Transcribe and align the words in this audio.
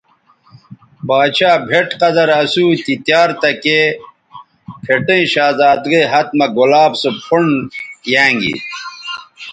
باڇھا 1.07 1.51
بھئٹ 1.67 1.87
قدر 2.01 2.27
اسو 2.41 2.65
تی 2.85 2.93
تیار 3.05 3.29
تکے 3.41 3.81
پھٹیئں 4.83 5.25
شہزادگئ 5.33 6.03
ھت 6.11 6.27
مہ 6.37 6.45
گلاب 6.57 6.91
سو 7.01 7.09
پھنڈ 7.23 7.55
یانگی 8.11 8.55